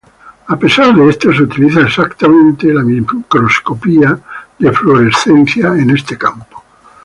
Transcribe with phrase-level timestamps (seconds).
[0.53, 4.17] A pesar de esto, se utiliza extensamente la microscopía
[4.57, 6.63] de fluorescencia en este campo.